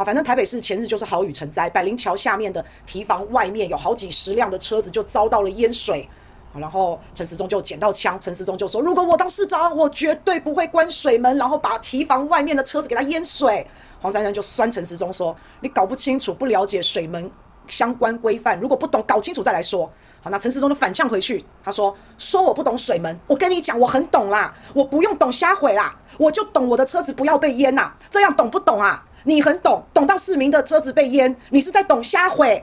[0.00, 6.08] 好，反正台北市前日就是豪雨成灾，百灵桥下面的堤防外面有好几十辆的车子就遭到了淹水。
[6.54, 13.66] 好，然后陈时中就捡到枪，陈时中就说：“如果我当市长，我绝对不会关水门，然后把堤防外面的车子给他淹水。”
[14.00, 17.30] 黄珊珊就酸陈时中说：“你搞不清楚，不了解水门
[17.68, 19.84] 相关规范，如果不懂，搞清楚再来说。”
[20.24, 29.04] 好，那陈时中就反呛回去，他说：“说我不懂水门，我跟你讲，我很懂啦，我不用懂瞎毁啦，我就懂我的车子不要被淹呐，这样懂不懂啊？
[29.24, 32.62] 你很懂，懂到市民的车子被淹，你是在懂瞎毁。”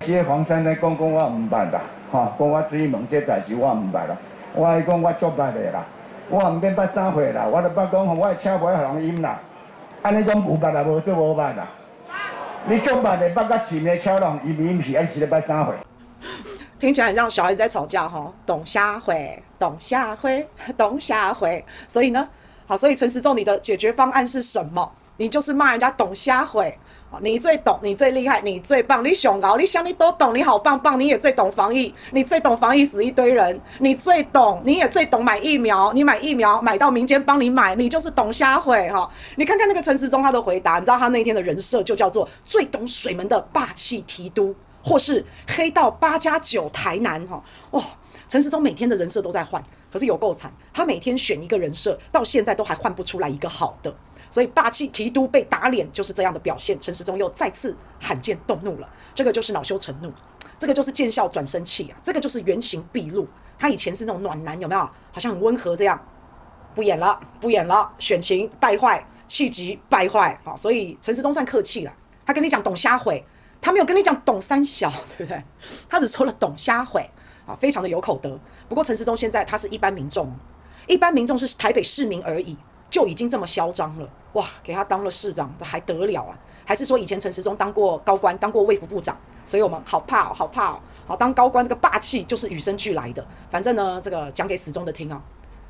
[0.00, 1.80] 这黄珊珊讲讲我唔捌啦，
[2.12, 4.16] 哈，讲我追问这代志我唔捌啦，
[4.54, 5.84] 我爱讲我足捌的啦，
[6.30, 9.40] 我唔免捌三回啦，我就捌讲我的车不要人淹啦，
[10.02, 11.66] 安尼讲有捌啦，无说无捌啦，
[12.68, 15.74] 你足捌的捌到前面车浪淹淹去，还是咧捌三回？
[16.78, 20.46] 听起来很像小孩子在吵架哈，懂瞎毁，懂瞎毁，
[20.78, 21.64] 懂瞎毁。
[21.88, 22.28] 所以呢，
[22.68, 24.88] 好，所以陈时中你的解决方案是什么？
[25.18, 26.78] 你就是骂人家懂瞎毁，
[27.20, 39.10] 你最懂，你最厉害，你最棒，你熊高，你想你都懂，你好棒棒，你也最懂防疫，你最懂防疫死一堆人，你最懂，你也最懂买疫苗，你买疫苗买到民间帮你买，你就是懂瞎毁哈。
[39.36, 44.54] 你看看那个陈时中他的回答，你知道他那天的人设就叫做最懂水门的霸气提督。
[44.80, 47.42] 或是黑道八加九台南哈
[47.72, 47.82] 哇，
[48.28, 53.92] 陈时中每天的人设都在换，可是有够惨，他每天选一个人设，到现在都还换不出来一个好的，
[54.30, 56.78] 所以霸气提督被打脸就是这样的表现。
[56.80, 60.12] 陈时中又再次罕见动怒了，这个就是恼羞成怒，
[60.58, 63.26] 这个就是见笑转生气啊，这个就是原形毕露。
[63.58, 64.80] 他以前是那种暖男，有没有？
[64.80, 66.00] 好像很温和这样，
[66.74, 71.92] 不演了，不演了，选情败坏，气急败坏啊，所以陈时中算客气了，
[72.24, 73.24] 他跟你讲懂瞎毁。
[73.60, 75.42] 他没有跟你讲懂三小，对不对？
[75.88, 77.04] 他只说了懂瞎毁
[77.44, 78.38] 啊，非常的有口德。
[78.68, 80.32] 不过陈时中现在他是一般民众，
[80.86, 82.56] 一般民众是台北市民而已，
[82.90, 84.46] 就已经这么嚣张了哇！
[84.62, 86.38] 给他当了市长，这还得了啊？
[86.64, 90.80] 还是说以前陈时中当过高官，当过卫福部长，所以我们好怕哦，好怕哦！
[91.06, 93.26] 好，当高官这个霸气就是与生俱来的。
[93.50, 95.22] 反正呢，这个讲给死忠的听啊，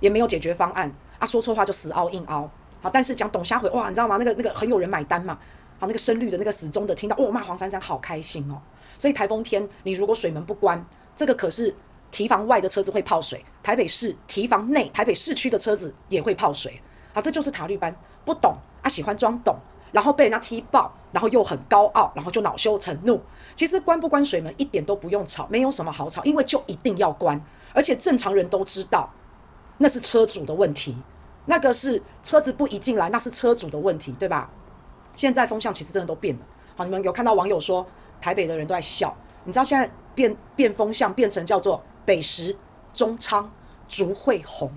[0.00, 2.48] 也没有解决方案啊，说错话就死凹硬凹。
[2.82, 4.16] 好，但是讲懂瞎回哇，你知道吗？
[4.18, 5.38] 那个那个很有人买单嘛。
[5.78, 8.60] 好，那个深绿的那个死忠的听到哦，骂黄珊珊好开心哦。
[8.98, 10.84] 所以台风天，你如果水门不关，
[11.16, 11.74] 这个可是
[12.10, 16.80] 提防外的车子会泡水，台北市提防内台北市区的车子也会泡水。
[17.12, 19.56] 啊，这就是塔绿班不懂啊，喜欢装懂，
[19.92, 23.20] 然后被人家踢爆，然后又很高傲，然后就恼羞成怒。
[23.54, 27.40] 其实关不关水门一点都不用吵，没有什么好吵，因为就一定要关，
[27.74, 29.10] 而且正常人都知道
[29.78, 30.96] 那是车主的问题，
[31.46, 34.48] 那个是车子不宜进来，那是车主的问题，对吧？
[35.14, 36.44] 现在风向其实真的都变了，
[36.74, 37.86] 好，你们有看到网友说
[38.20, 42.56] 台北的人都在笑，你知道现在变变风向变成叫做北时
[42.94, 43.50] 中昌
[43.88, 44.72] 竹会红，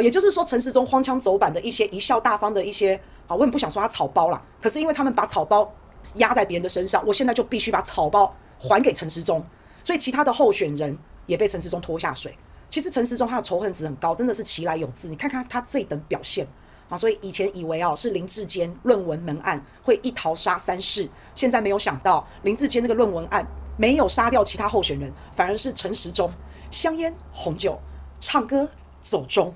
[0.00, 2.94] 也就是说陈时中荒腔走板的一些贻笑大方的一些，
[3.26, 5.72] 啊，我也不想说他草包啦，可是因为他们把草包
[6.16, 9.44] 压在别人的身上，我现在就必须把草包还给陈时中，
[9.82, 10.96] 所以其他的候选人
[11.26, 12.36] 也被陈时中拖下水。
[12.68, 16.46] 其实陈时中他的仇恨值很高，真的是其来有自，你看看他这等表现。
[16.88, 23.46] 啊，所以以前以为啊是林志坚论文门案会一淘杀三世，现在没有想到林志坚那个论文案
[23.76, 26.28] 没有杀掉其他候选人，反而是陈时中
[26.70, 27.80] 香烟红酒
[28.18, 28.68] 唱歌
[29.00, 29.54] 走钟。